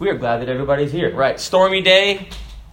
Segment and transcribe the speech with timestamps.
[0.00, 1.12] We are glad that everybody's here.
[1.12, 2.28] Right, stormy day.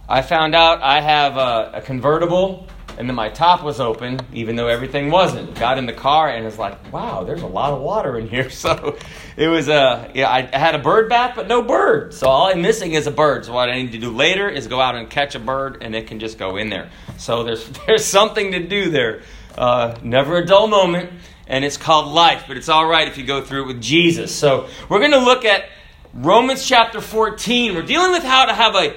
[0.08, 2.68] I found out I have a, a convertible
[2.98, 5.52] and then my top was open, even though everything wasn't.
[5.56, 8.48] Got in the car and was like, wow, there's a lot of water in here.
[8.56, 8.96] So
[9.36, 12.14] it was, a yeah, I, I had a bird bath, but no bird.
[12.14, 13.44] So all I'm missing is a bird.
[13.44, 15.96] So what I need to do later is go out and catch a bird, and
[15.96, 16.90] it can just go in there.
[17.18, 19.22] So there's there's something to do there.
[19.58, 21.10] Uh, never a dull moment,
[21.48, 22.44] and it's called life.
[22.46, 24.34] But it's all right if you go through it with Jesus.
[24.34, 25.64] So we're going to look at
[26.16, 27.74] Romans chapter 14.
[27.74, 28.96] We're dealing with how to have a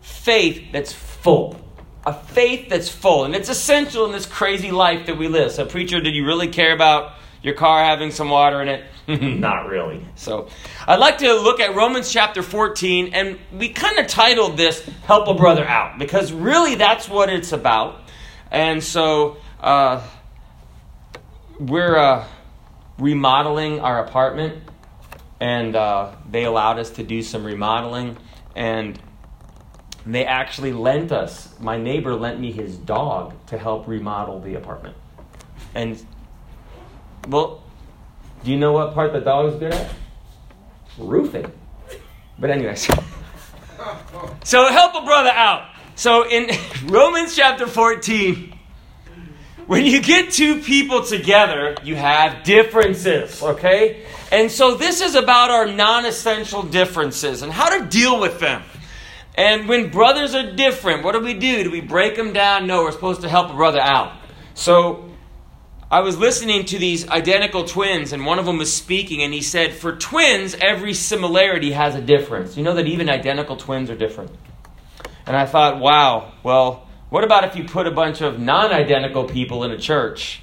[0.00, 1.60] faith that's full
[2.06, 3.24] a faith that's full.
[3.24, 5.50] And it's essential in this crazy life that we live.
[5.50, 8.84] So, preacher, did you really care about your car having some water in it?
[9.08, 10.06] Not really.
[10.14, 10.48] So,
[10.86, 15.26] I'd like to look at Romans chapter 14, and we kind of titled this Help
[15.26, 18.00] a Brother Out, because really that's what it's about.
[18.52, 20.06] And so, uh,
[21.58, 22.24] we're uh,
[22.98, 24.62] remodeling our apartment,
[25.40, 28.16] and uh, they allowed us to do some remodeling.
[28.54, 28.98] And
[30.06, 34.96] they actually lent us, my neighbor lent me his dog to help remodel the apartment.
[35.74, 36.02] And,
[37.28, 37.62] well,
[38.44, 39.92] do you know what part the dog is good at?
[40.96, 41.50] Roofing.
[42.38, 42.82] But, anyways.
[44.44, 45.68] so, help a brother out.
[45.96, 46.50] So, in
[46.84, 48.56] Romans chapter 14,
[49.66, 54.06] when you get two people together, you have differences, okay?
[54.32, 58.62] And so, this is about our non essential differences and how to deal with them.
[59.36, 61.64] And when brothers are different, what do we do?
[61.64, 62.66] Do we break them down?
[62.66, 64.16] No, we're supposed to help a brother out.
[64.54, 65.10] So
[65.90, 69.42] I was listening to these identical twins, and one of them was speaking, and he
[69.42, 72.56] said, For twins, every similarity has a difference.
[72.56, 74.32] You know that even identical twins are different.
[75.26, 79.24] And I thought, wow, well, what about if you put a bunch of non identical
[79.24, 80.40] people in a church?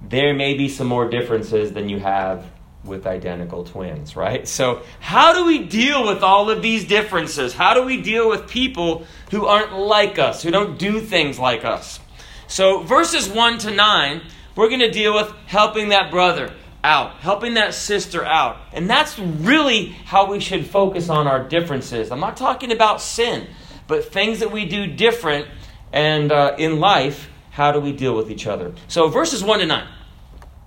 [0.00, 2.46] There may be some more differences than you have
[2.84, 4.46] with identical twins, right?
[4.48, 7.54] So, how do we deal with all of these differences?
[7.54, 11.64] How do we deal with people who aren't like us, who don't do things like
[11.64, 12.00] us?
[12.48, 14.22] So, verses 1 to 9,
[14.56, 16.52] we're going to deal with helping that brother
[16.82, 18.56] out, helping that sister out.
[18.72, 22.10] And that's really how we should focus on our differences.
[22.10, 23.46] I'm not talking about sin,
[23.86, 25.46] but things that we do different
[25.92, 28.74] and uh, in life, how do we deal with each other?
[28.88, 29.88] So, verses 1 to 9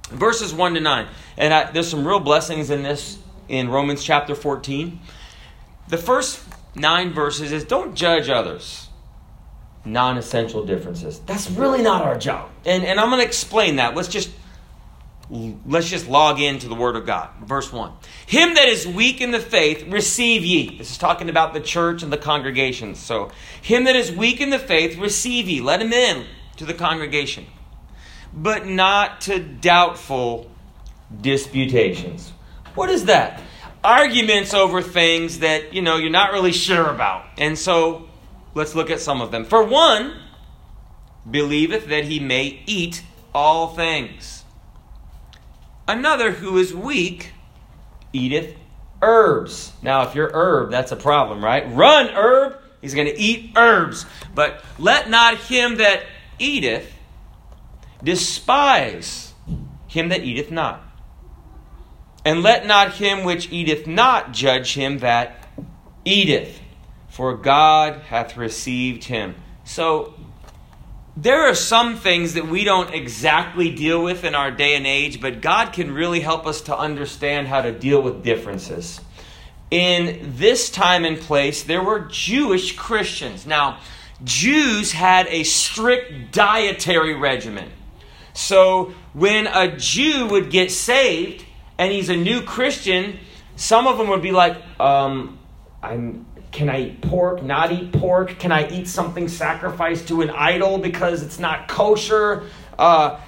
[0.10, 1.08] verses 1 to 9.
[1.38, 5.00] And I, there's some real blessings in this in Romans chapter 14.
[5.88, 6.44] The first
[6.76, 8.90] nine verses is don't judge others.
[9.84, 11.20] Non essential differences.
[11.20, 12.50] That's really not our job.
[12.66, 13.96] And, and I'm going to explain that.
[13.96, 14.32] Let's just
[15.30, 17.92] let's just log into the word of god verse 1
[18.28, 22.04] him that is weak in the faith receive ye this is talking about the church
[22.04, 25.92] and the congregations so him that is weak in the faith receive ye let him
[25.92, 26.26] in
[26.58, 27.48] to the congregation
[28.36, 30.52] but not to doubtful
[31.22, 32.34] disputations.
[32.76, 33.42] What is that?
[33.84, 37.26] Arguments over things that, you know, you're not really sure about.
[37.38, 38.10] And so
[38.54, 39.46] let's look at some of them.
[39.46, 40.18] For one,
[41.30, 43.04] believeth that he may eat
[43.34, 44.44] all things.
[45.88, 47.32] Another who is weak
[48.12, 48.56] eateth
[49.02, 49.72] herbs.
[49.82, 51.66] Now, if you're herb, that's a problem, right?
[51.72, 52.58] Run, herb!
[52.82, 54.06] He's going to eat herbs.
[54.34, 56.04] But let not him that
[56.40, 56.92] eateth
[58.04, 59.34] Despise
[59.88, 60.82] him that eateth not.
[62.24, 65.48] And let not him which eateth not judge him that
[66.04, 66.60] eateth,
[67.08, 69.36] for God hath received him.
[69.64, 70.16] So,
[71.18, 75.22] there are some things that we don't exactly deal with in our day and age,
[75.22, 79.00] but God can really help us to understand how to deal with differences.
[79.72, 83.48] In this time and place, there were Jewish Christians.
[83.48, 83.80] Now,
[84.24, 87.72] Jews had a strict dietary regimen.
[88.36, 91.46] So when a Jew would get saved
[91.78, 93.18] and he's a new Christian,
[93.56, 95.40] some of them would be like, um,
[95.82, 98.38] I'm, can I eat pork, not eat pork?
[98.38, 102.44] Can I eat something sacrificed to an idol because it's not kosher?
[102.78, 103.20] Uh,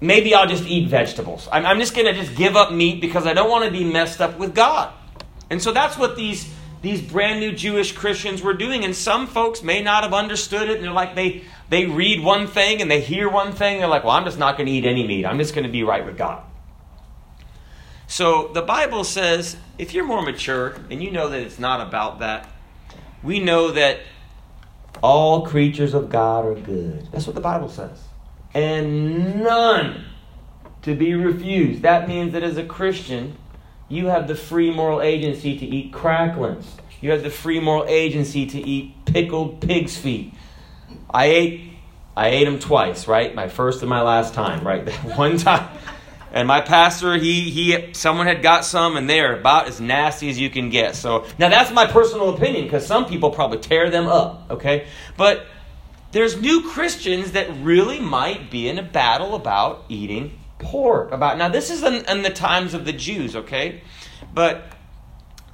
[0.00, 1.48] maybe I'll just eat vegetables.
[1.52, 3.84] I'm, I'm just going to just give up meat because I don't want to be
[3.84, 4.92] messed up with God.
[5.48, 6.52] And so that's what these
[6.82, 8.84] these brand new Jewish Christians were doing.
[8.84, 10.76] And some folks may not have understood it.
[10.76, 13.78] And they're like, they, they read one thing and they hear one thing.
[13.78, 15.26] They're like, well, I'm just not going to eat any meat.
[15.26, 16.42] I'm just going to be right with God.
[18.06, 22.20] So the Bible says if you're more mature and you know that it's not about
[22.20, 22.48] that,
[23.22, 24.00] we know that
[25.02, 27.08] all creatures of God are good.
[27.10, 28.00] That's what the Bible says.
[28.54, 30.04] And none
[30.82, 31.82] to be refused.
[31.82, 33.36] That means that as a Christian,
[33.88, 36.76] you have the free moral agency to eat cracklings.
[37.00, 40.32] You have the free moral agency to eat pickled pig's feet.
[41.10, 41.72] I ate
[42.16, 43.34] I ate them twice, right?
[43.34, 44.88] My first and my last time, right?
[45.16, 45.68] One time
[46.32, 50.38] And my pastor, he he someone had got some and they're about as nasty as
[50.38, 50.94] you can get.
[50.94, 54.86] So now that's my personal opinion because some people probably tear them up, okay?
[55.16, 55.46] But
[56.12, 61.12] there's new Christians that really might be in a battle about eating pork.
[61.12, 63.80] About now this is in, in the times of the Jews, okay?
[64.34, 64.72] But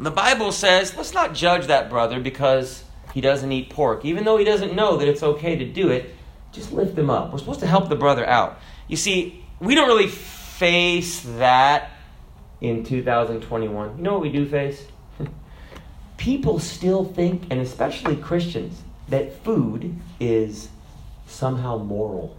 [0.00, 2.82] the Bible says, let's not judge that brother because
[3.12, 4.04] he doesn't eat pork.
[4.04, 6.14] Even though he doesn't know that it's okay to do it,
[6.52, 7.32] just lift him up.
[7.32, 8.58] We're supposed to help the brother out.
[8.88, 11.90] You see, we don't really face that
[12.60, 13.96] in 2021.
[13.96, 14.86] You know what we do face?
[16.16, 20.68] People still think, and especially Christians, that food is
[21.26, 22.36] somehow moral.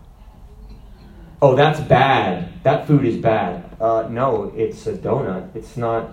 [1.41, 2.63] Oh, that's bad.
[2.63, 3.75] That food is bad.
[3.79, 5.55] Uh, no, it's a donut.
[5.55, 6.11] It's not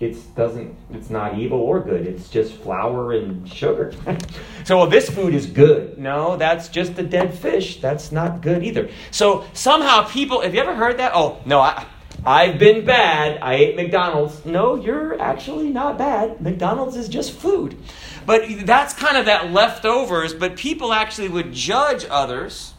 [0.00, 3.92] it doesn't it's not evil or good it's just flour and sugar
[4.64, 8.62] so well this food is good no that's just a dead fish that's not good
[8.62, 11.84] either so somehow people have you ever heard that oh no i
[12.26, 13.38] I've been bad.
[13.40, 14.44] I ate McDonald's.
[14.44, 16.40] No, you're actually not bad.
[16.40, 17.78] McDonald's is just food.
[18.26, 22.74] But that's kind of that leftovers, but people actually would judge others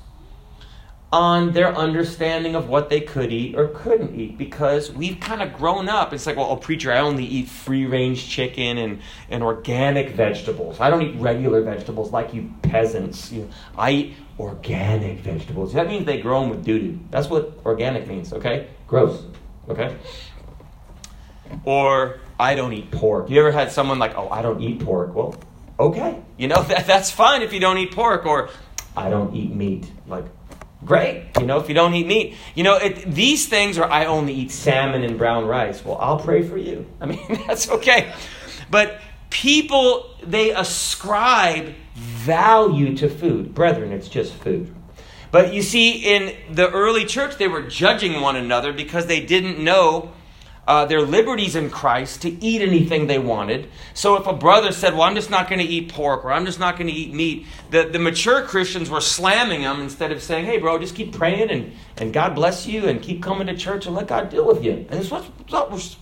[1.12, 5.54] on their understanding of what they could eat or couldn't eat because we've kind of
[5.54, 6.14] grown up.
[6.14, 10.80] It's like, well, oh, preacher, I only eat free range chicken and, and organic vegetables.
[10.80, 13.32] I don't eat regular vegetables like you peasants.
[13.32, 15.74] You know, I eat organic vegetables.
[15.74, 17.00] That means they grow them with doo doo.
[17.10, 18.68] That's what organic means, okay?
[18.86, 19.24] Gross,
[19.68, 19.98] okay?
[21.66, 23.32] Or I don't eat pork.
[23.32, 25.16] You ever had someone like, oh, I don't eat pork?
[25.16, 25.36] Well,
[25.80, 26.22] okay.
[26.38, 28.28] You know, that, that's fine if you don't eat pork.
[28.28, 28.50] Or
[28.96, 29.92] I don't eat meat.
[30.08, 30.26] Like,
[30.86, 31.26] Great.
[31.40, 34.34] You know, if you don't eat meat, you know, it, these things are, I only
[34.34, 35.84] eat salmon and brown rice.
[35.84, 36.86] Well, I'll pray for you.
[37.02, 38.14] I mean, that's okay.
[38.72, 39.00] But
[39.30, 43.54] people, they ascribe value to food.
[43.54, 44.74] Brethren, it's just food.
[45.32, 49.60] But you see, in the early church, they were judging one another because they didn't
[49.60, 50.12] know
[50.70, 53.68] uh, their liberties in Christ to eat anything they wanted.
[53.96, 56.46] So if a brother said, Well, I'm just not going to eat pork or I'm
[56.46, 60.22] just not going to eat meat, the, the mature Christians were slamming them instead of
[60.22, 63.58] saying, Hey, bro, just keep praying and, and God bless you and keep coming to
[63.58, 64.74] church and let God deal with you.
[64.74, 65.24] And that's what,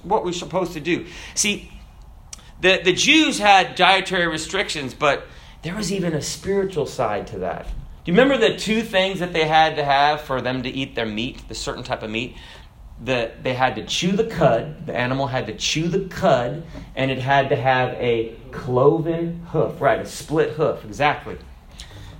[0.04, 1.06] what we're supposed to do.
[1.34, 1.72] See,
[2.60, 5.28] the, the Jews had dietary restrictions, but
[5.62, 7.68] there was even a spiritual side to that.
[8.08, 10.96] Do you remember the two things that they had to have for them to eat
[10.96, 12.38] their meat, the certain type of meat?
[13.04, 16.64] The, they had to chew the cud, the animal had to chew the cud,
[16.96, 21.38] and it had to have a cloven hoof, right, a split hoof, exactly.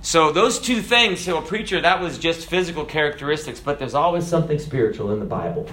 [0.00, 4.26] So those two things, to a preacher, that was just physical characteristics, but there's always
[4.26, 5.68] something spiritual in the Bible.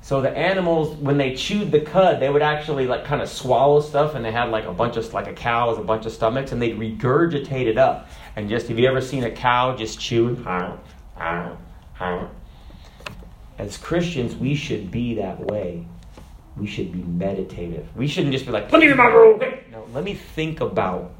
[0.00, 3.80] So the animals, when they chewed the cud, they would actually like kind of swallow
[3.80, 6.12] stuff, and they had like a bunch of like a cow has a bunch of
[6.12, 8.08] stomachs, and they'd regurgitate it up.
[8.36, 10.42] And just have you ever seen a cow just chewing?
[13.58, 15.84] As Christians, we should be that way.
[16.56, 17.86] We should be meditative.
[17.96, 19.38] We shouldn't just be like, let me read my rule.
[19.70, 21.12] No, let me think about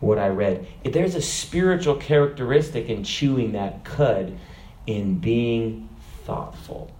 [0.00, 0.66] what I read.
[0.84, 4.38] If there's a spiritual characteristic in chewing that cud,
[4.86, 5.88] in being
[6.24, 6.90] thoughtful.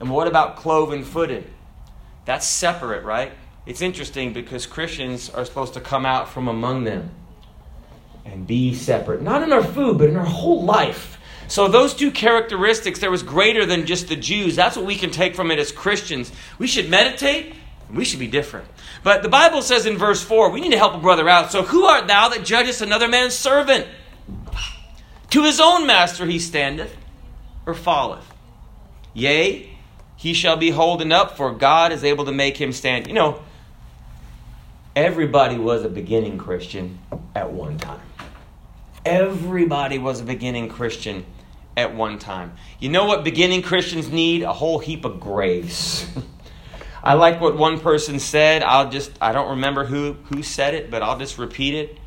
[0.00, 1.48] And what about cloven footed?
[2.24, 3.32] That's separate, right?
[3.66, 7.10] It's interesting because Christians are supposed to come out from among them
[8.24, 9.22] and be separate.
[9.22, 11.15] Not in our food, but in our whole life.
[11.48, 14.56] So, those two characteristics, there was greater than just the Jews.
[14.56, 16.32] That's what we can take from it as Christians.
[16.58, 17.54] We should meditate,
[17.92, 18.66] we should be different.
[19.04, 21.52] But the Bible says in verse 4, we need to help a brother out.
[21.52, 23.86] So, who art thou that judgest another man's servant?
[25.30, 26.96] To his own master he standeth
[27.64, 28.32] or falleth.
[29.14, 29.76] Yea,
[30.16, 33.06] he shall be holden up, for God is able to make him stand.
[33.06, 33.42] You know,
[34.94, 36.98] everybody was a beginning Christian
[37.34, 38.00] at one time.
[39.04, 41.24] Everybody was a beginning Christian
[41.76, 42.54] at one time.
[42.80, 44.42] You know what beginning Christians need?
[44.42, 46.08] A whole heap of grace.
[47.02, 48.62] I like what one person said.
[48.62, 51.98] I'll just I don't remember who who said it, but I'll just repeat it.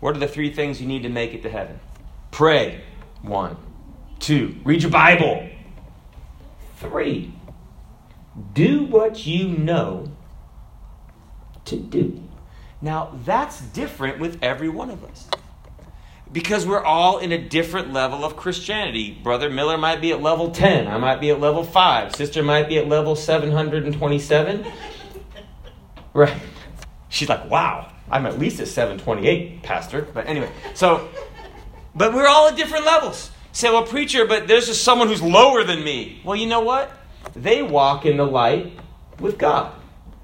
[0.00, 1.80] What are the three things you need to make it to heaven?
[2.30, 2.82] Pray.
[3.22, 3.56] One.
[4.18, 4.56] Two.
[4.64, 5.48] Read your Bible.
[6.76, 7.34] Three.
[8.52, 10.10] Do what you know
[11.66, 12.22] to do.
[12.80, 15.28] Now, that's different with every one of us
[16.32, 19.18] because we're all in a different level of Christianity.
[19.22, 22.68] Brother Miller might be at level 10, I might be at level 5, sister might
[22.68, 24.66] be at level 727.
[26.12, 26.34] Right?
[27.08, 30.02] She's like, wow, I'm at least at 728, Pastor.
[30.12, 31.08] But anyway, so,
[31.94, 33.30] but we're all at different levels.
[33.52, 36.20] Say, well, preacher, but there's just someone who's lower than me.
[36.24, 36.90] Well, you know what?
[37.36, 38.76] They walk in the light
[39.20, 39.72] with God.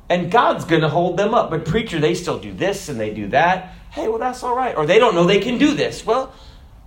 [0.08, 1.50] And God's going to hold them up.
[1.50, 4.76] But, preacher, they still do this and they do that hey, well, that's all right.
[4.76, 6.04] Or they don't know they can do this.
[6.04, 6.32] Well,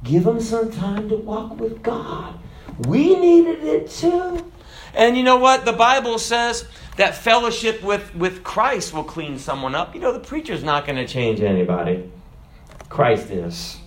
[0.03, 2.39] give them some time to walk with God.
[2.87, 4.51] We needed it too.
[4.93, 5.65] And you know what?
[5.65, 6.65] The Bible says
[6.97, 9.95] that fellowship with, with Christ will clean someone up.
[9.95, 12.11] You know, the preacher's not going to change anybody.
[12.89, 13.77] Christ is.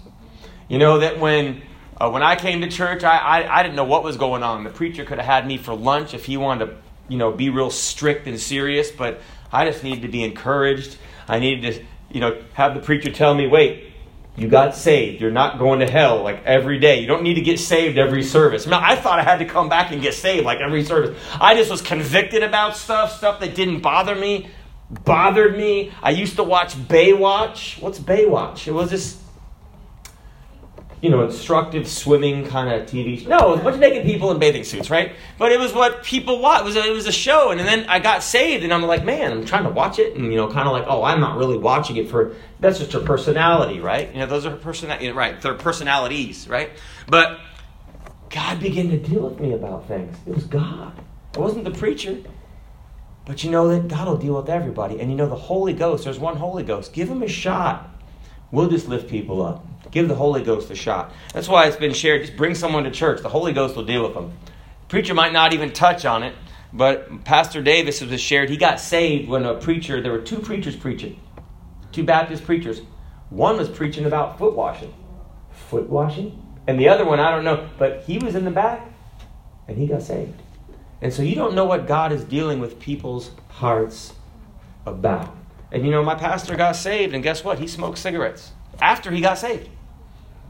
[0.69, 1.63] You know that when
[2.01, 4.65] uh, when I came to church, I, I, I didn't know what was going on.
[4.65, 6.77] The preacher could have had me for lunch if he wanted to,
[7.09, 9.21] you know, be real strict and serious, but
[9.53, 10.97] I just needed to be encouraged.
[11.29, 13.93] I needed to, you know, have the preacher tell me, wait,
[14.37, 15.21] you got saved.
[15.21, 17.01] You're not going to hell like every day.
[17.01, 18.67] You don't need to get saved every service.
[18.67, 21.19] Now, I thought I had to come back and get saved like every service.
[21.41, 24.49] I just was convicted about stuff, stuff that didn't bother me,
[25.05, 25.93] bothered me.
[26.03, 27.81] I used to watch Baywatch.
[27.81, 28.67] What's Baywatch?
[28.67, 29.22] It was this
[31.03, 33.21] you know, instructive swimming kind of TV.
[33.21, 33.29] Show.
[33.29, 35.13] No, it was a bunch of naked people in bathing suits, right?
[35.37, 36.61] But it was what people watch.
[36.61, 39.05] It was a, it was a show, and then I got saved, and I'm like,
[39.05, 41.37] man, I'm trying to watch it, and you know, kind of like, oh, I'm not
[41.37, 42.37] really watching it for.
[42.61, 44.13] That's just her personality, right?
[44.13, 45.41] You know, those are her personality, right?
[45.43, 46.71] They're personalities, right?
[47.09, 47.41] But
[48.31, 50.17] God began to deal with me about things.
[50.25, 50.97] It was God.
[51.35, 52.19] It wasn't the preacher.
[53.25, 56.05] But you know that God will deal with everybody, and you know the Holy Ghost.
[56.05, 56.93] There's one Holy Ghost.
[56.93, 57.92] Give him a shot.
[58.53, 59.67] We'll just lift people up.
[59.91, 61.13] Give the Holy Ghost a shot.
[61.33, 62.23] That's why it's been shared.
[62.23, 63.23] Just bring someone to church.
[63.23, 64.33] The Holy Ghost will deal with them.
[64.89, 66.35] preacher might not even touch on it,
[66.73, 68.51] but Pastor Davis was shared.
[68.51, 71.19] He got saved when a preacher, there were two preachers preaching,
[71.91, 72.83] two Baptist preachers.
[73.31, 74.95] One was preaching about foot washing.
[75.51, 76.39] Foot washing?
[76.67, 78.87] And the other one, I don't know, but he was in the back
[79.67, 80.41] and he got saved.
[81.01, 84.13] And so you don't know what God is dealing with people's hearts
[84.87, 85.35] about.
[85.73, 87.59] And you know, my pastor got saved, and guess what?
[87.59, 89.69] He smoked cigarettes after he got saved.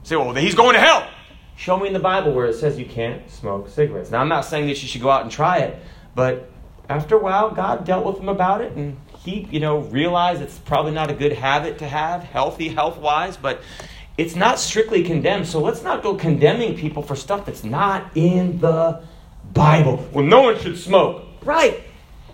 [0.02, 1.09] Say, well, he's going to hell.
[1.57, 4.11] Show me in the Bible where it says you can't smoke cigarettes.
[4.11, 5.81] Now, I'm not saying that you should go out and try it,
[6.17, 6.50] but
[6.88, 10.59] after a while, God dealt with him about it, and he, you know, realized it's
[10.59, 13.62] probably not a good habit to have, healthy, health wise, but
[14.19, 15.47] it's not strictly condemned.
[15.47, 19.05] So let's not go condemning people for stuff that's not in the
[19.52, 20.05] Bible.
[20.12, 21.25] Well, no one should smoke.
[21.45, 21.85] Right.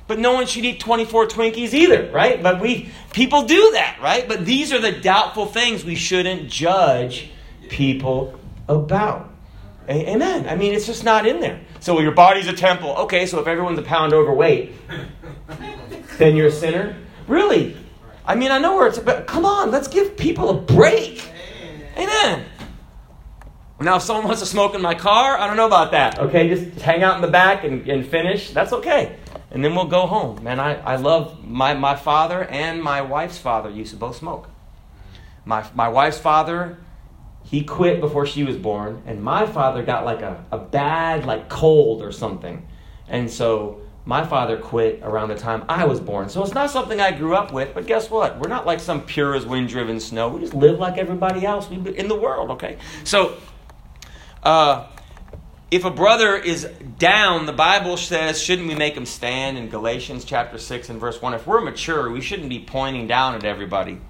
[0.08, 2.42] But no one should eat 24 Twinkies either, right?
[2.42, 4.26] But we people do that, right?
[4.26, 7.30] But these are the doubtful things we shouldn't judge
[7.68, 9.30] people about.
[9.88, 10.48] Amen.
[10.48, 11.60] I mean, it's just not in there.
[11.80, 12.90] So your body's a temple.
[12.96, 14.72] Okay, so if everyone's a pound overweight,
[16.18, 16.96] then you're a sinner?
[17.26, 17.76] Really?
[18.26, 21.30] I mean, I know where it's But Come on, let's give people a break.
[21.96, 22.44] Amen.
[23.80, 26.18] Now, if someone wants to smoke in my car, I don't know about that.
[26.18, 28.50] Okay, just hang out in the back and, and finish.
[28.50, 29.16] That's okay.
[29.50, 30.42] And then we'll go home.
[30.44, 34.48] Man, I, I love my, my father and my wife's father used to both smoke.
[35.44, 36.78] My, my wife's father
[37.48, 41.48] he quit before she was born, and my father got like a, a bad like
[41.48, 42.66] cold or something.
[43.08, 46.28] And so my father quit around the time I was born.
[46.28, 48.38] So it's not something I grew up with, but guess what?
[48.38, 50.28] We're not like some pure as wind driven snow.
[50.28, 52.76] We just live like everybody else in the world, okay?
[53.04, 53.38] So
[54.42, 54.86] uh,
[55.70, 56.64] if a brother is
[56.98, 61.20] down, the Bible says, shouldn't we make him stand in Galatians chapter 6 and verse
[61.20, 61.34] 1?
[61.34, 64.00] If we're mature, we shouldn't be pointing down at everybody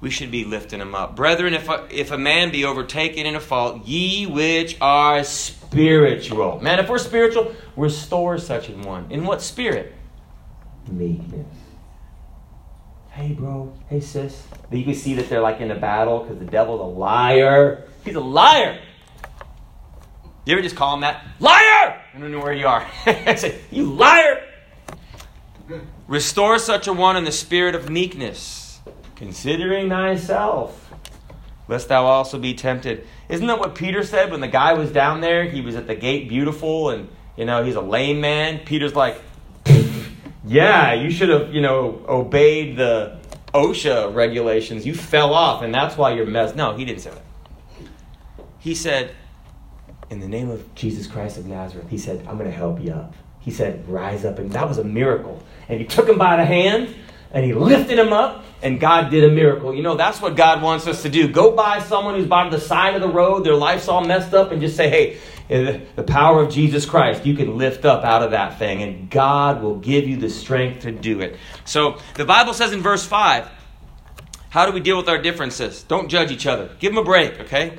[0.00, 1.16] we should be lifting him up.
[1.16, 6.60] Brethren, if a, if a man be overtaken in a fault, ye which are spiritual.
[6.60, 9.10] Man, if we're spiritual, restore such an one.
[9.10, 9.94] In what spirit?
[10.88, 11.46] Meekness.
[13.10, 13.72] Hey, bro.
[13.88, 14.46] Hey, sis.
[14.70, 17.88] You can see that they're like in a battle because the devil's a liar.
[18.04, 18.78] He's a liar.
[20.46, 21.26] You ever just call him that?
[21.40, 22.00] Liar!
[22.14, 22.86] I don't know where you are.
[23.04, 24.42] I say, you liar!
[26.06, 28.80] Restore such a one in the spirit of meekness
[29.16, 30.92] considering thyself,
[31.66, 33.04] lest thou also be tempted.
[33.28, 35.44] Isn't that what Peter said when the guy was down there?
[35.44, 38.60] He was at the gate beautiful and, you know, he's a lame man.
[38.60, 39.20] Peter's like,
[40.44, 43.18] yeah, you should have, you know, obeyed the
[43.52, 44.86] OSHA regulations.
[44.86, 46.54] You fell off and that's why you're messed.
[46.54, 47.24] No, he didn't say that.
[48.60, 49.12] He said,
[50.10, 52.92] in the name of Jesus Christ of Nazareth, he said, I'm going to help you
[52.92, 53.14] up.
[53.40, 54.38] He said, rise up.
[54.38, 55.42] And that was a miracle.
[55.68, 56.94] And he took him by the hand
[57.32, 59.74] and he lifted him up and God did a miracle.
[59.74, 61.28] You know, that's what God wants us to do.
[61.28, 64.50] Go by someone who's by the side of the road, their life's all messed up,
[64.50, 65.18] and just say, hey,
[65.50, 69.10] eh, the power of Jesus Christ, you can lift up out of that thing, and
[69.10, 71.36] God will give you the strength to do it.
[71.64, 73.48] So the Bible says in verse 5,
[74.48, 75.82] how do we deal with our differences?
[75.82, 76.74] Don't judge each other.
[76.78, 77.78] Give them a break, okay?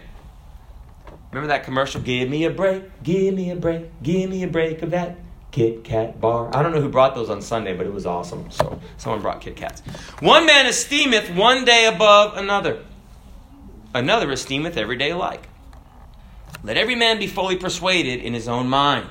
[1.31, 2.01] Remember that commercial?
[2.01, 5.17] Give me a break, give me a break, give me a break of that
[5.51, 6.55] Kit Kat bar.
[6.55, 8.49] I don't know who brought those on Sunday, but it was awesome.
[8.51, 9.81] So someone brought Kit Kats.
[10.19, 12.83] One man esteemeth one day above another,
[13.93, 15.49] another esteemeth every day alike.
[16.63, 19.07] Let every man be fully persuaded in his own mind.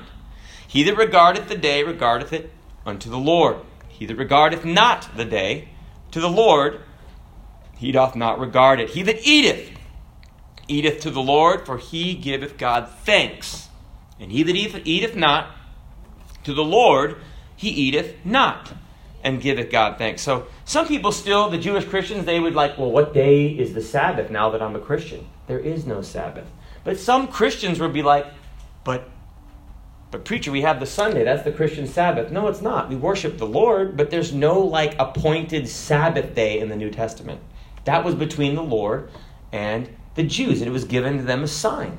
[0.67, 2.51] He that regardeth the day regardeth it
[2.85, 3.57] unto the Lord.
[3.87, 5.69] He that regardeth not the day
[6.11, 6.81] to the Lord,
[7.77, 8.91] he doth not regard it.
[8.91, 9.76] He that eateth,
[10.67, 13.69] eateth to the Lord, for he giveth God thanks
[14.19, 15.51] And he that eateth, not
[16.43, 17.17] to the Lord,
[17.55, 18.73] he eateth not,
[19.23, 20.21] and giveth God thanks.
[20.21, 23.81] So some people still, the Jewish Christians, they would like, well, what day is the
[23.81, 25.27] Sabbath now that I'm a Christian?
[25.47, 26.47] There is no Sabbath.
[26.83, 28.25] But some Christians would be like,
[28.83, 29.09] but
[30.09, 31.25] but preacher, we have the Sunday.
[31.25, 32.31] That's the Christian Sabbath.
[32.31, 32.87] No, it's not.
[32.87, 37.41] We worship the Lord, but there's no like appointed Sabbath day in the New Testament.
[37.83, 39.09] That was between the Lord
[39.51, 41.97] and the Jews, and it was given to them a sign.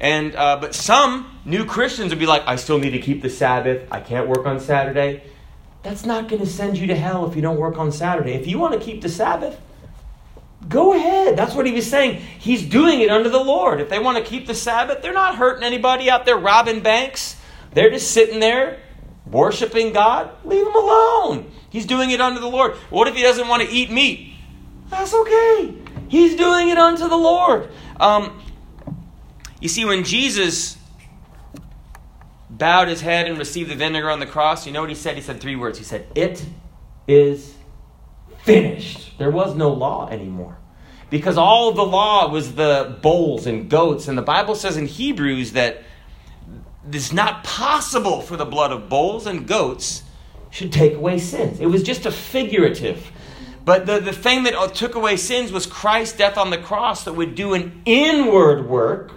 [0.00, 3.30] And uh, but some new Christians would be like, I still need to keep the
[3.30, 3.86] Sabbath.
[3.92, 5.22] I can't work on Saturday.
[5.84, 8.32] That's not going to send you to hell if you don't work on Saturday.
[8.32, 9.60] If you want to keep the Sabbath,
[10.68, 11.36] go ahead.
[11.36, 12.20] That's what he was saying.
[12.38, 13.80] He's doing it under the Lord.
[13.80, 17.36] If they want to keep the Sabbath, they're not hurting anybody out there robbing banks.
[17.72, 18.80] They're just sitting there
[19.26, 20.30] worshiping God.
[20.44, 21.50] Leave them alone.
[21.70, 22.74] He's doing it under the Lord.
[22.90, 24.34] What if he doesn't want to eat meat?
[24.88, 25.81] That's okay.
[26.12, 27.70] He's doing it unto the Lord.
[27.98, 28.38] Um,
[29.62, 30.76] you see, when Jesus
[32.50, 35.16] bowed his head and received the vinegar on the cross, you know what he said?
[35.16, 35.78] He said three words.
[35.78, 36.44] He said, It
[37.08, 37.54] is
[38.42, 39.16] finished.
[39.16, 40.58] There was no law anymore.
[41.08, 44.06] Because all the law was the bulls and goats.
[44.06, 45.82] And the Bible says in Hebrews that
[46.92, 50.02] it's not possible for the blood of bulls and goats
[50.50, 51.58] should take away sins.
[51.58, 53.10] It was just a figurative.
[53.64, 57.12] But the, the thing that took away sins was Christ's death on the cross that
[57.12, 59.12] would do an inward work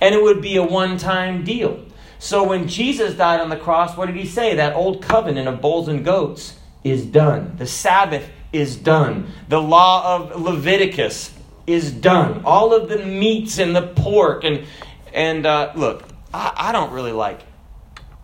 [0.00, 1.84] and it would be a one time deal.
[2.18, 4.56] So when Jesus died on the cross, what did he say?
[4.56, 7.54] That old covenant of bulls and goats is done.
[7.56, 9.28] The Sabbath is done.
[9.48, 11.32] The law of Leviticus
[11.66, 12.42] is done.
[12.44, 14.44] All of the meats and the pork.
[14.44, 14.66] And,
[15.12, 17.40] and uh, look, I, I, don't really like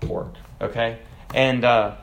[0.01, 0.99] pork, okay?
[1.35, 1.97] And uh,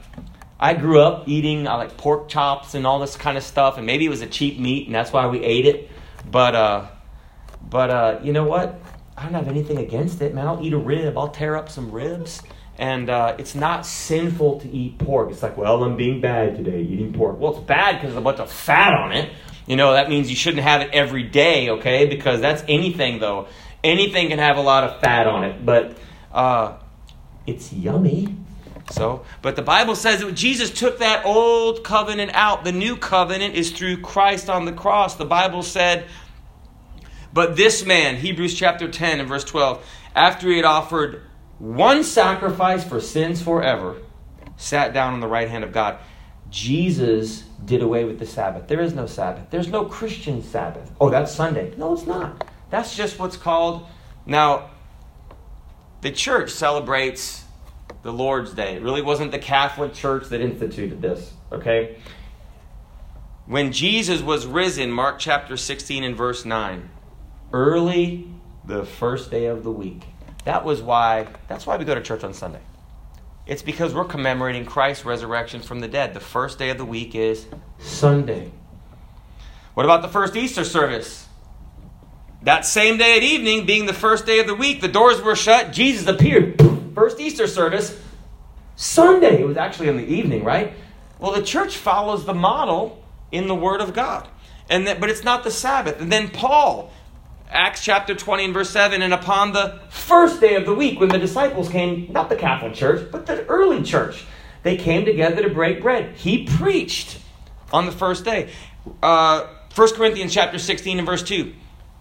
[0.59, 3.77] I grew up eating I like pork chops and all this kind of stuff.
[3.77, 5.89] And maybe it was a cheap meat and that's why we ate it.
[6.29, 6.87] But, uh,
[7.69, 8.79] but uh, you know what?
[9.17, 10.47] I don't have anything against it, man.
[10.47, 11.17] I'll eat a rib.
[11.17, 12.41] I'll tear up some ribs.
[12.77, 15.31] And uh, it's not sinful to eat pork.
[15.31, 17.39] It's like, well, I'm being bad today eating pork.
[17.39, 19.31] Well, it's bad because there's a bunch of fat on it.
[19.65, 22.05] You know, that means you shouldn't have it every day, okay?
[22.05, 23.47] Because that's anything, though.
[23.83, 25.97] Anything can have a lot of fat on it, but
[26.33, 26.77] uh,
[27.47, 28.35] it's yummy.
[28.91, 32.63] So, but the Bible says that Jesus took that old covenant out.
[32.63, 35.15] The new covenant is through Christ on the cross.
[35.15, 36.05] The Bible said
[37.35, 41.21] but this man, Hebrews chapter 10 and verse 12, after he had offered
[41.59, 43.97] one sacrifice for sins forever,
[44.55, 45.97] sat down on the right hand of God.
[46.49, 48.69] Jesus did away with the Sabbath.
[48.69, 49.49] There is no Sabbath.
[49.49, 50.89] There's no Christian Sabbath.
[51.01, 51.73] Oh, that's Sunday.
[51.75, 52.47] No, it's not.
[52.69, 53.85] That's just what's called.
[54.25, 54.69] Now,
[55.99, 57.43] the church celebrates
[58.05, 58.75] the Lord's Day.
[58.75, 61.97] It really wasn't the Catholic Church that instituted this, okay?
[63.47, 66.87] When Jesus was risen, Mark chapter 16 and verse 9,
[67.51, 68.29] early
[68.63, 70.03] the first day of the week.
[70.43, 72.59] That was why that's why we go to church on Sunday.
[73.47, 76.13] It's because we're commemorating Christ's resurrection from the dead.
[76.13, 77.47] The first day of the week is
[77.79, 78.51] Sunday.
[79.73, 81.27] What about the first Easter service?
[82.43, 85.35] That same day at evening, being the first day of the week, the doors were
[85.35, 86.74] shut, Jesus appeared.
[86.95, 87.99] First Easter service,
[88.77, 89.41] Sunday.
[89.41, 90.73] It was actually in the evening, right?
[91.19, 94.27] Well, the church follows the model in the Word of God.
[94.69, 95.99] And that, but it's not the Sabbath.
[95.99, 96.91] And then Paul,
[97.49, 101.09] Acts chapter 20 and verse 7 and upon the first day of the week when
[101.09, 104.25] the disciples came, not the Catholic Church, but the early church,
[104.63, 106.15] they came together to break bread.
[106.15, 107.19] He preached
[107.71, 108.49] on the first day.
[109.03, 111.53] Uh, 1 Corinthians chapter 16 and verse 2.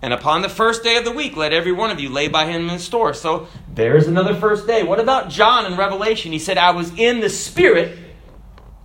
[0.04, 2.44] And upon the first day of the week, let every one of you lay by
[2.44, 3.14] him in store.
[3.14, 4.82] So there's another first day.
[4.82, 6.30] What about John in Revelation?
[6.30, 7.98] He said, I was in the Spirit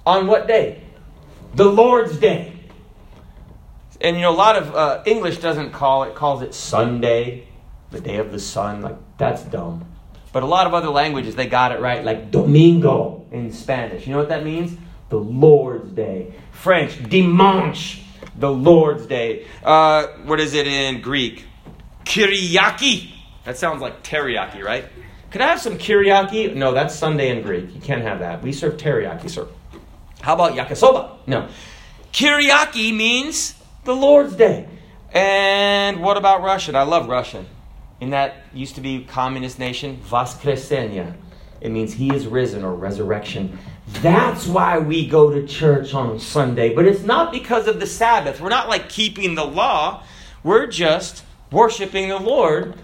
[0.05, 0.81] on what day?
[1.55, 2.53] The Lord's day.
[3.99, 7.49] And you know, a lot of uh, English doesn't call it, calls it Sunday,
[7.91, 8.81] the day of the sun.
[8.81, 9.91] Like, that's dumb.
[10.31, 14.07] But a lot of other languages, they got it right, like Domingo in Spanish.
[14.07, 14.77] You know what that means?
[15.09, 16.33] The Lord's Day.
[16.53, 18.05] French, Dimanche,
[18.39, 19.45] the Lord's Day.
[19.63, 21.45] Uh, what is it in Greek?
[22.05, 23.11] Kyriaki.
[23.45, 24.85] That sounds like teriyaki, right?
[25.31, 26.55] Could I have some kyriaki?
[26.55, 27.73] No, that's Sunday in Greek.
[27.73, 28.41] You can't have that.
[28.41, 29.47] We serve teriyaki, sir.
[30.21, 31.17] How about yakisoba?
[31.27, 31.47] No.
[32.11, 34.67] Kyriaki means the Lord's Day.
[35.11, 36.75] And what about Russian?
[36.75, 37.45] I love Russian.
[37.99, 41.13] In that used to be communist nation, Voskresenia.
[41.61, 43.57] It means he is risen or resurrection.
[43.87, 46.73] That's why we go to church on Sunday.
[46.73, 48.39] But it's not because of the Sabbath.
[48.39, 50.03] We're not like keeping the law.
[50.43, 52.75] We're just worshiping the Lord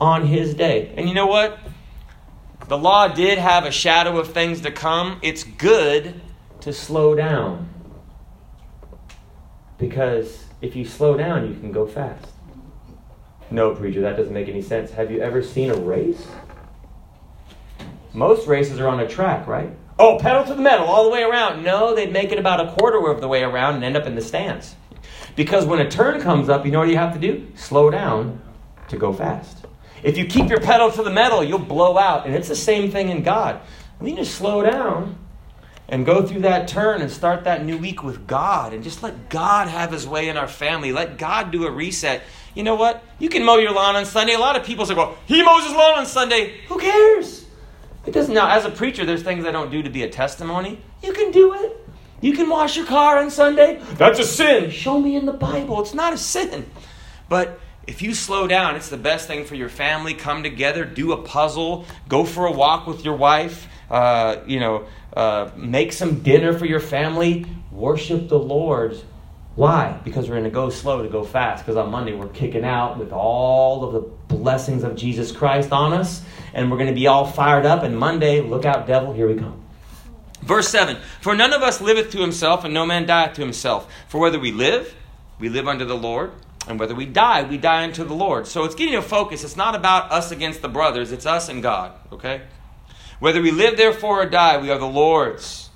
[0.00, 0.92] on his day.
[0.96, 1.58] And you know what?
[2.68, 5.18] The law did have a shadow of things to come.
[5.22, 6.20] It's good
[6.60, 7.68] to slow down.
[9.76, 12.28] Because if you slow down, you can go fast.
[13.50, 14.92] No, preacher, that doesn't make any sense.
[14.92, 16.28] Have you ever seen a race?
[18.12, 19.70] Most races are on a track, right?
[19.98, 21.62] Oh, pedal to the metal all the way around.
[21.62, 24.14] No, they'd make it about a quarter of the way around and end up in
[24.14, 24.74] the stands.
[25.36, 27.46] Because when a turn comes up, you know what you have to do?
[27.54, 28.40] Slow down
[28.88, 29.66] to go fast.
[30.02, 32.26] If you keep your pedal to the metal, you'll blow out.
[32.26, 33.60] And it's the same thing in God.
[34.00, 35.18] I mean, just slow down
[35.88, 39.28] and go through that turn and start that new week with God and just let
[39.28, 40.92] God have his way in our family.
[40.92, 42.22] Let God do a reset.
[42.54, 43.02] You know what?
[43.18, 44.34] You can mow your lawn on Sunday.
[44.34, 46.60] A lot of people say, well, he mows his lawn on Sunday.
[46.68, 47.39] Who cares?
[48.06, 50.80] It doesn't now as a preacher, there's things I don't do to be a testimony.
[51.02, 51.86] You can do it.
[52.20, 53.80] You can wash your car on Sunday.
[53.94, 54.70] That's a sin.
[54.70, 55.80] Show me in the Bible.
[55.80, 56.66] It's not a sin.
[57.28, 60.14] But if you slow down, it's the best thing for your family.
[60.14, 64.86] Come together, do a puzzle, go for a walk with your wife, uh, you know,
[65.14, 69.00] uh, make some dinner for your family, worship the Lord.
[69.56, 69.98] Why?
[70.04, 71.64] Because we're going to go slow to go fast.
[71.64, 74.00] Because on Monday we're kicking out with all of the
[74.34, 76.22] blessings of Jesus Christ on us,
[76.54, 77.82] and we're going to be all fired up.
[77.82, 79.60] And Monday, look out, devil, here we come.
[80.42, 83.92] Verse 7 For none of us liveth to himself, and no man dieth to himself.
[84.08, 84.94] For whether we live,
[85.38, 86.32] we live unto the Lord,
[86.68, 88.46] and whether we die, we die unto the Lord.
[88.46, 89.44] So it's getting a focus.
[89.44, 92.42] It's not about us against the brothers, it's us and God, okay?
[93.18, 95.69] Whether we live, therefore, or die, we are the Lord's.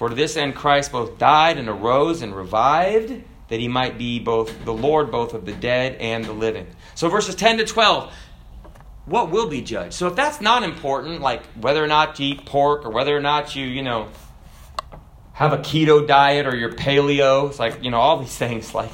[0.00, 4.18] For to this end Christ both died and arose and revived, that he might be
[4.18, 6.68] both the Lord both of the dead and the living.
[6.94, 8.10] So verses 10 to 12,
[9.04, 9.92] what will be judged?
[9.92, 13.20] So if that's not important, like whether or not you eat pork or whether or
[13.20, 14.08] not you, you know,
[15.34, 18.92] have a keto diet or your paleo, it's like, you know, all these things like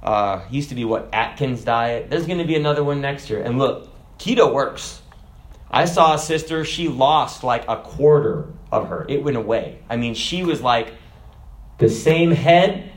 [0.00, 2.08] uh, used to be what Atkins diet.
[2.08, 3.42] There's going to be another one next year.
[3.42, 3.88] And look,
[4.20, 5.02] keto works.
[5.72, 9.06] I saw a sister, she lost like a quarter of her.
[9.08, 9.78] It went away.
[9.88, 10.92] I mean, she was like
[11.78, 12.92] the same head,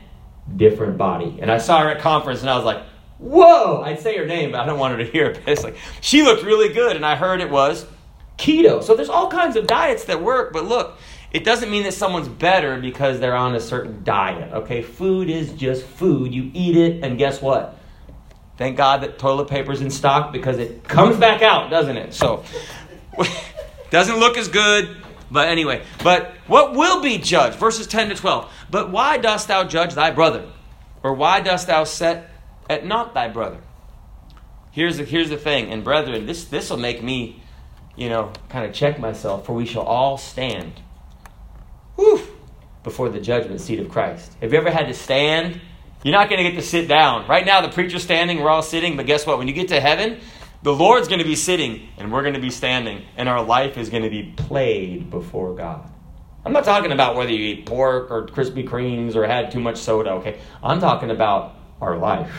[0.56, 1.38] different body.
[1.40, 2.82] And I saw her at conference and I was like,
[3.18, 3.82] whoa!
[3.82, 5.40] I'd say her name, but I don't want her to hear it.
[5.44, 7.86] But it's like, she looked really good and I heard it was
[8.38, 8.82] keto.
[8.82, 10.98] So there's all kinds of diets that work, but look,
[11.34, 14.82] it doesn't mean that someone's better because they're on a certain diet, okay?
[14.82, 16.32] Food is just food.
[16.32, 17.76] You eat it, and guess what?
[18.56, 22.14] Thank God that toilet paper's in stock because it comes back out, doesn't it?
[22.14, 22.44] So,
[23.90, 24.96] doesn't look as good,
[25.30, 25.82] but anyway.
[26.02, 27.56] But what will be judged?
[27.58, 28.50] Verses 10 to 12.
[28.70, 30.46] But why dost thou judge thy brother?
[31.02, 32.30] Or why dost thou set
[32.68, 33.58] at naught thy brother?
[34.70, 37.40] Here's the, here's the thing, and brethren, this this will make me,
[37.94, 40.72] you know, kind of check myself, for we shall all stand
[41.94, 42.20] whew,
[42.82, 44.32] before the judgment seat of Christ.
[44.40, 45.60] Have you ever had to stand
[46.04, 47.26] you're not going to get to sit down.
[47.26, 49.38] Right now, the preacher's standing, we're all sitting, but guess what?
[49.38, 50.20] When you get to heaven,
[50.64, 53.76] the Lord's going to be sitting and we're going to be standing, and our life
[53.76, 55.90] is going to be played before God.
[56.42, 59.76] I'm not talking about whether you eat pork or Krispy Kremes or had too much
[59.76, 60.40] soda, okay?
[60.62, 62.34] I'm talking about our life.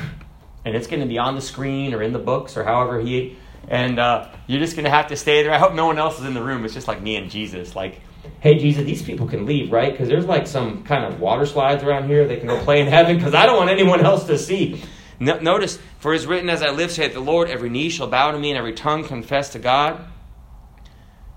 [0.65, 3.37] And it's going to be on the screen or in the books or however he.
[3.67, 5.53] And uh, you're just going to have to stay there.
[5.53, 6.65] I hope no one else is in the room.
[6.65, 7.75] It's just like me and Jesus.
[7.75, 8.01] Like,
[8.39, 9.91] hey, Jesus, these people can leave, right?
[9.91, 12.27] Because there's like some kind of water slides around here.
[12.27, 14.83] They can go play in heaven because I don't want anyone else to see.
[15.19, 18.07] No, notice, for it is written, as I live, saith the Lord, every knee shall
[18.07, 20.05] bow to me and every tongue confess to God.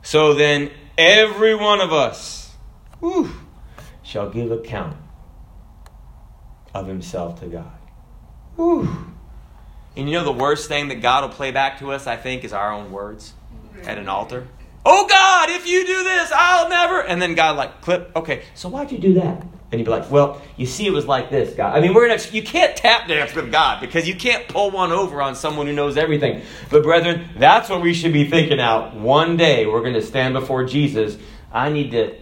[0.02, 2.54] So then, every one of us
[3.00, 3.30] whew,
[4.02, 4.96] shall give account
[6.74, 7.78] of himself to God.
[8.56, 8.88] Whew.
[9.96, 12.44] And you know the worst thing that God will play back to us, I think,
[12.44, 13.34] is our own words
[13.84, 14.46] at an altar.
[14.86, 17.02] Oh God, if you do this, I'll never.
[17.02, 18.10] And then God like clip.
[18.14, 19.44] Okay, so why'd you do that?
[19.70, 21.76] And you'd be like, well, you see, it was like this, God.
[21.76, 22.22] I mean, we're gonna.
[22.30, 25.74] You can't tap dance with God because you can't pull one over on someone who
[25.74, 26.42] knows everything.
[26.70, 28.94] But brethren, that's what we should be thinking out.
[28.94, 31.18] One day we're going to stand before Jesus.
[31.52, 32.16] I need to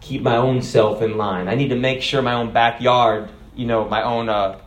[0.00, 1.48] keep my own self in line.
[1.48, 4.60] I need to make sure my own backyard, you know, my own uh,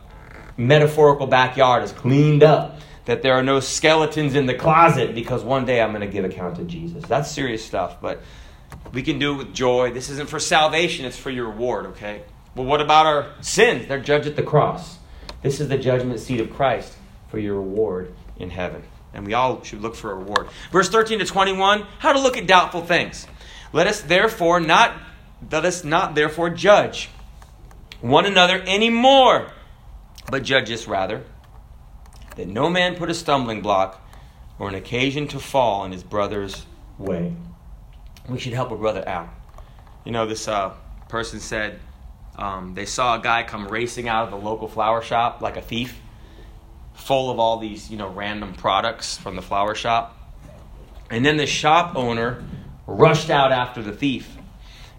[0.56, 5.66] metaphorical backyard is cleaned up that there are no skeletons in the closet because one
[5.66, 7.04] day I'm going to give account to Jesus.
[7.04, 8.22] That's serious stuff, but
[8.92, 9.92] we can do it with joy.
[9.92, 12.22] This isn't for salvation, it's for your reward, okay?
[12.54, 13.86] Well, what about our sins?
[13.86, 14.98] They're judged at the cross.
[15.42, 16.94] This is the judgment seat of Christ
[17.28, 18.82] for your reward in heaven.
[19.12, 20.48] And we all should look for a reward.
[20.70, 23.26] Verse 13 to 21, how to look at doubtful things.
[23.72, 24.96] Let us therefore not
[25.50, 27.10] let us not therefore judge
[28.00, 29.50] one another anymore,
[30.30, 31.24] but judge us rather
[32.36, 34.00] that no man put a stumbling block
[34.58, 36.64] or an occasion to fall in his brother's
[36.98, 37.34] way.
[38.28, 39.28] We should help a brother out.
[40.04, 40.74] You know, this uh,
[41.08, 41.78] person said
[42.36, 45.62] um, they saw a guy come racing out of the local flower shop like a
[45.62, 46.00] thief,
[46.94, 50.16] full of all these, you know, random products from the flower shop.
[51.10, 52.42] And then the shop owner
[52.86, 54.36] rushed out after the thief.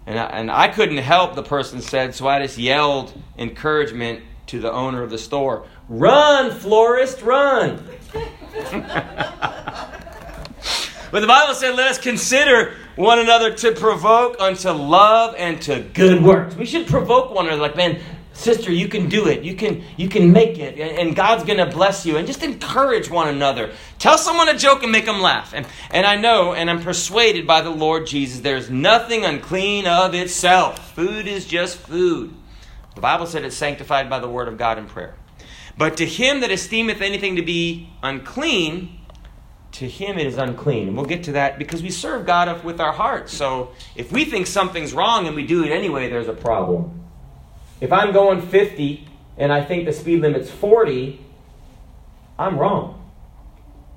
[0.06, 4.60] And I, and I couldn't help, the person said, so I just yelled encouragement to
[4.60, 7.80] the owner of the store Run, florist, run!
[11.10, 15.80] but the Bible said, let us consider one another to provoke unto love and to
[15.94, 16.56] good works.
[16.56, 18.00] We should provoke one another, like, man,
[18.36, 19.42] sister you can do it.
[19.42, 22.16] You can you can make it and god's going to bless you.
[22.16, 23.72] And just encourage one another.
[23.98, 25.52] Tell someone a joke and make them laugh.
[25.54, 30.14] And, and i know and i'm persuaded by the lord jesus there's nothing unclean of
[30.14, 30.94] itself.
[30.94, 32.34] Food is just food.
[32.94, 35.14] The bible said it's sanctified by the word of god in prayer.
[35.78, 39.00] But to him that esteemeth anything to be unclean
[39.78, 40.88] to him it is unclean.
[40.88, 43.32] And we'll get to that because we serve God with our hearts.
[43.32, 47.02] So if we think something's wrong and we do it anyway, there's a problem.
[47.80, 51.20] If I'm going 50 and I think the speed limit's 40,
[52.38, 53.10] I'm wrong.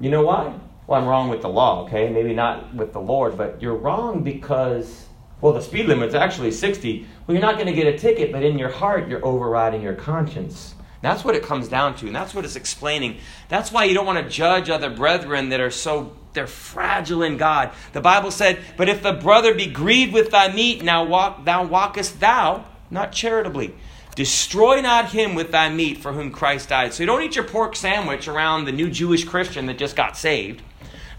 [0.02, 0.54] You know why?
[0.88, 2.10] Well, I'm wrong with the law, okay?
[2.10, 5.06] Maybe not with the Lord, but you're wrong because,
[5.39, 7.06] well, the speed limit's actually 60.
[7.26, 9.94] Well, you're not going to get a ticket, but in your heart, you're overriding your
[9.94, 10.76] conscience.
[11.02, 13.18] That's what it comes down to, and that's what it's explaining.
[13.48, 17.38] That's why you don't want to judge other brethren that are so they're fragile in
[17.38, 17.72] God.
[17.94, 21.64] The Bible said, "But if the brother be grieved with thy meat, now walk thou
[21.64, 23.74] walkest thou not charitably.
[24.16, 27.46] Destroy not him with thy meat for whom Christ died." So you don't eat your
[27.46, 30.62] pork sandwich around the new Jewish Christian that just got saved,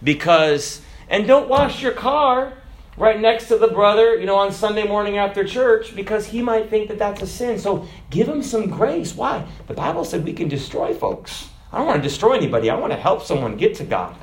[0.03, 2.53] because and don't wash your car
[3.01, 6.69] right next to the brother, you know, on Sunday morning after church because he might
[6.69, 7.59] think that that's a sin.
[7.59, 9.15] So give him some grace.
[9.15, 9.47] Why?
[9.69, 11.49] The Bible said we can destroy folks.
[11.73, 12.69] I don't want to destroy anybody.
[12.69, 14.15] I want to help someone get to God.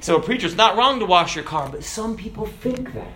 [0.00, 3.12] So a preacher, it's not wrong to wash your car, but some people think that.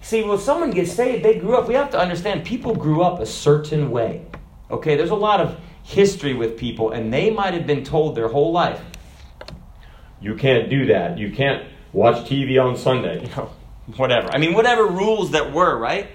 [0.00, 1.68] See, when someone gets saved, they grew up.
[1.68, 4.24] We have to understand people grew up a certain way.
[4.70, 8.28] Okay, there's a lot of history with people, and they might have been told their
[8.28, 8.80] whole life,
[10.20, 11.18] you can't do that.
[11.18, 13.20] You can't watch TV on Sunday.
[13.28, 13.50] You know,
[13.96, 14.28] whatever.
[14.32, 16.08] I mean, whatever rules that were, right?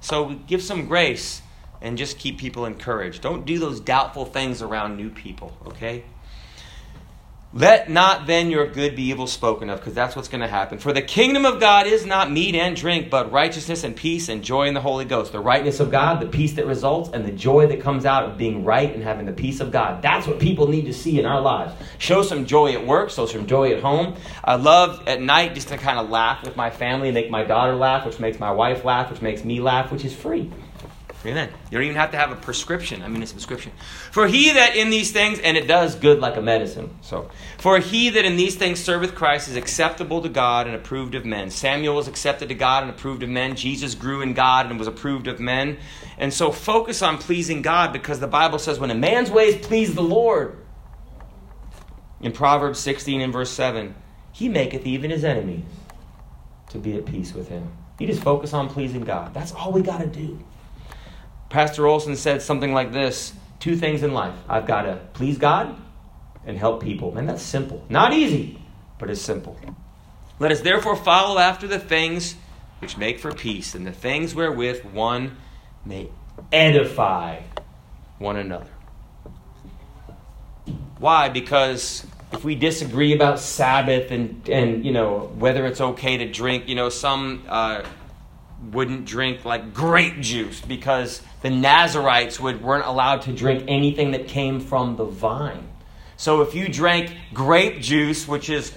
[0.00, 1.42] So give some grace
[1.80, 3.22] and just keep people encouraged.
[3.22, 6.04] Don't do those doubtful things around new people, okay?
[7.54, 10.76] Let not then your good be evil spoken of, because that's what's going to happen.
[10.76, 14.44] For the kingdom of God is not meat and drink, but righteousness and peace and
[14.44, 15.32] joy in the Holy Ghost.
[15.32, 18.36] The rightness of God, the peace that results, and the joy that comes out of
[18.36, 20.02] being right and having the peace of God.
[20.02, 21.72] That's what people need to see in our lives.
[21.96, 24.16] Show some joy at work, show some joy at home.
[24.44, 27.74] I love at night just to kind of laugh with my family, make my daughter
[27.74, 30.52] laugh, which makes my wife laugh, which makes me laugh, which is free.
[31.28, 31.50] Amen.
[31.70, 33.02] You don't even have to have a prescription.
[33.02, 33.72] I mean, a subscription.
[34.10, 36.96] For he that in these things, and it does good like a medicine.
[37.02, 41.14] So, for he that in these things serveth Christ is acceptable to God and approved
[41.14, 41.50] of men.
[41.50, 43.56] Samuel was accepted to God and approved of men.
[43.56, 45.76] Jesus grew in God and was approved of men.
[46.16, 49.94] And so, focus on pleasing God because the Bible says, when a man's ways please
[49.94, 50.56] the Lord,
[52.20, 53.94] in Proverbs 16 and verse 7,
[54.32, 55.64] he maketh even his enemies
[56.70, 57.70] to be at peace with him.
[57.98, 59.34] You just focus on pleasing God.
[59.34, 60.38] That's all we got to do.
[61.48, 65.76] Pastor Olson said something like this two things in life I've got to please God
[66.46, 67.16] and help people.
[67.16, 67.84] And that's simple.
[67.88, 68.58] Not easy,
[68.98, 69.58] but it's simple.
[70.38, 72.36] Let us therefore follow after the things
[72.80, 75.36] which make for peace, and the things wherewith one
[75.84, 76.10] may
[76.52, 77.40] edify
[78.18, 78.70] one another.
[80.98, 81.28] Why?
[81.28, 86.68] Because if we disagree about Sabbath and, and you know whether it's okay to drink,
[86.68, 87.82] you know some uh,
[88.72, 94.28] wouldn't drink like grape juice because the Nazarites would, weren't allowed to drink anything that
[94.28, 95.68] came from the vine.
[96.16, 98.72] So if you drank grape juice, which is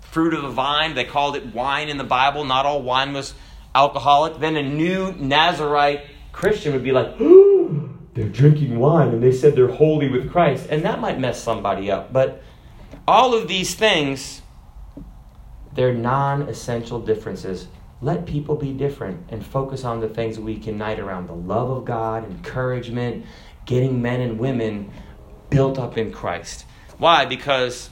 [0.00, 3.34] fruit of the vine, they called it wine in the Bible, not all wine was
[3.74, 7.18] alcoholic, then a new Nazarite Christian would be like,
[8.14, 10.68] they're drinking wine and they said they're holy with Christ.
[10.70, 12.12] And that might mess somebody up.
[12.12, 12.42] But
[13.08, 14.42] all of these things,
[15.74, 17.66] they're non essential differences
[18.04, 21.70] let people be different and focus on the things we can unite around the love
[21.70, 23.24] of God, encouragement,
[23.64, 24.90] getting men and women
[25.48, 26.66] built up in Christ.
[26.98, 27.24] Why?
[27.24, 27.88] Because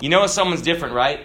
[0.00, 1.20] you know if someone's different, right?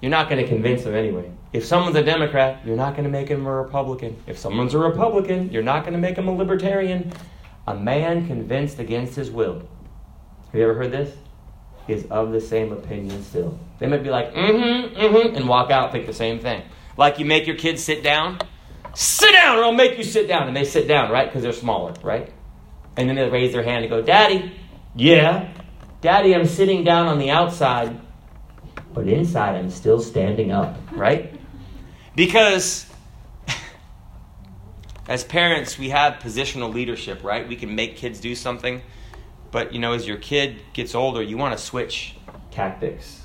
[0.00, 1.30] You're not going to convince them anyway.
[1.52, 4.16] If someone's a Democrat, you're not going to make him a Republican.
[4.26, 7.12] If someone's a Republican, you're not going to make him a Libertarian.
[7.66, 9.68] A man convinced against his will.
[10.46, 11.14] Have you ever heard this?
[11.88, 13.58] Is of the same opinion still.
[13.78, 16.62] They might be like, mm hmm, mm hmm, and walk out, think the same thing.
[16.98, 18.38] Like you make your kids sit down.
[18.94, 20.48] Sit down, or I'll make you sit down.
[20.48, 21.28] And they sit down, right?
[21.28, 22.32] Because they're smaller, right?
[22.96, 24.52] And then they raise their hand and go, Daddy,
[24.96, 25.52] yeah.
[26.00, 27.98] Daddy, I'm sitting down on the outside,
[28.92, 31.32] but inside I'm still standing up, right?
[32.16, 32.86] Because
[35.08, 37.46] as parents, we have positional leadership, right?
[37.46, 38.82] We can make kids do something,
[39.52, 42.16] but you know, as your kid gets older, you want to switch
[42.50, 43.22] tactics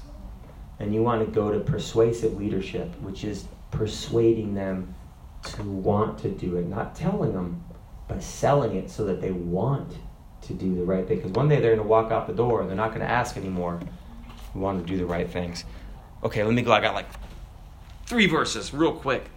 [0.79, 4.95] and you want to go to persuasive leadership, which is persuading them
[5.43, 7.63] to want to do it, not telling them,
[8.07, 9.91] but selling it so that they want
[10.41, 11.17] to do the right thing.
[11.17, 13.09] Because one day they're going to walk out the door and they're not going to
[13.09, 13.79] ask anymore.
[14.53, 15.65] We want to do the right things.
[16.23, 16.71] Okay, let me go.
[16.71, 17.07] I got like
[18.05, 19.29] Three verses, real quick.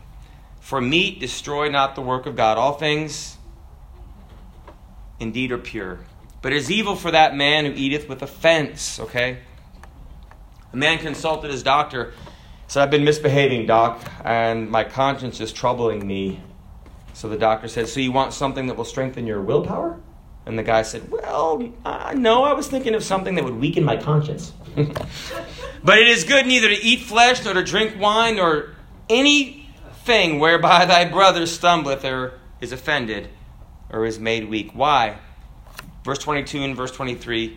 [0.61, 2.59] For meat destroy not the work of God.
[2.59, 3.38] All things
[5.20, 6.01] indeed are pure.
[6.42, 8.99] But it is evil for that man who eateth with offense.
[8.99, 9.38] Okay?
[10.72, 12.12] A man consulted his doctor,
[12.68, 16.40] said, I've been misbehaving, doc, and my conscience is troubling me.
[17.12, 20.00] So the doctor said, So you want something that will strengthen your willpower?
[20.44, 23.85] And the guy said, Well, uh, no, I was thinking of something that would weaken
[23.85, 24.52] my conscience.
[25.85, 28.74] but it is good neither to eat flesh, nor to drink wine, nor
[29.09, 33.29] anything whereby thy brother stumbleth or is offended
[33.90, 34.72] or is made weak.
[34.72, 35.18] Why?
[36.05, 37.57] Verse 22 and verse 23,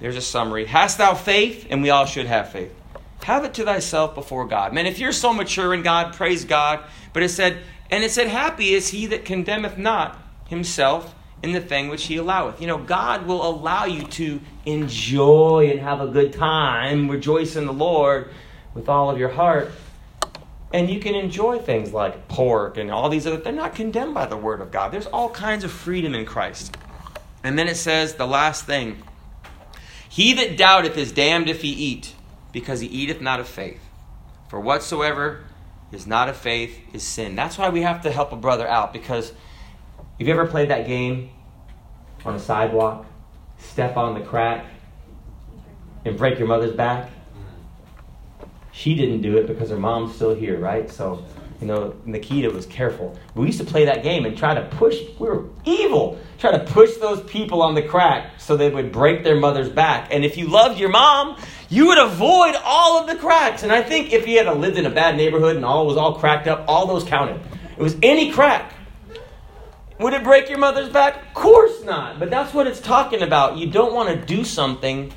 [0.00, 0.64] there's a summary.
[0.64, 1.66] Hast thou faith?
[1.70, 2.74] And we all should have faith.
[3.24, 4.74] Have it to thyself before God.
[4.74, 6.84] Man, if you're so mature in God, praise God.
[7.14, 7.56] But it said,
[7.90, 12.18] and it said, Happy is he that condemneth not himself in the thing which he
[12.18, 12.60] alloweth.
[12.60, 17.64] You know, God will allow you to enjoy and have a good time, rejoice in
[17.64, 18.28] the Lord
[18.74, 19.72] with all of your heart.
[20.74, 24.26] And you can enjoy things like pork and all these other they're not condemned by
[24.26, 24.92] the word of God.
[24.92, 26.76] There's all kinds of freedom in Christ.
[27.42, 29.02] And then it says the last thing.
[30.10, 32.14] He that doubteth is damned if he eat,
[32.54, 33.80] because he eateth not of faith.
[34.48, 35.44] For whatsoever
[35.92, 37.34] is not of faith is sin.
[37.36, 39.30] That's why we have to help a brother out because
[40.18, 41.30] have you ever played that game
[42.24, 43.04] on a sidewalk,
[43.58, 44.64] step on the crack,
[46.04, 47.08] and break your mother's back?
[47.08, 48.46] Mm-hmm.
[48.70, 50.88] She didn't do it because her mom's still here, right?
[50.88, 51.24] So,
[51.64, 53.16] you know, Nikita was careful.
[53.34, 56.62] We used to play that game and try to push, we were evil, try to
[56.62, 60.08] push those people on the crack so they would break their mother's back.
[60.10, 61.38] And if you loved your mom,
[61.70, 63.62] you would avoid all of the cracks.
[63.62, 66.16] And I think if you had lived in a bad neighborhood and all was all
[66.16, 67.40] cracked up, all those counted.
[67.78, 68.74] It was any crack.
[70.00, 71.16] Would it break your mother's back?
[71.28, 72.18] Of course not.
[72.18, 73.56] But that's what it's talking about.
[73.56, 75.14] You don't want to do something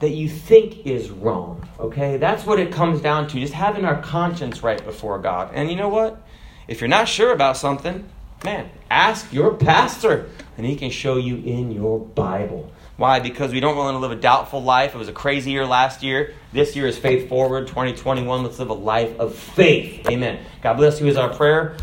[0.00, 1.68] that you think is wrong.
[1.78, 2.16] Okay?
[2.16, 3.40] That's what it comes down to.
[3.40, 5.50] Just having our conscience right before God.
[5.54, 6.22] And you know what?
[6.66, 8.08] If you're not sure about something,
[8.44, 12.72] man, ask your pastor, and he can show you in your Bible.
[12.98, 13.20] Why?
[13.20, 14.94] Because we don't want to live a doubtful life.
[14.94, 16.34] It was a crazy year last year.
[16.52, 18.42] This year is faith forward, 2021.
[18.42, 20.08] Let's live a life of faith.
[20.10, 20.44] Amen.
[20.62, 21.76] God bless you is our prayer.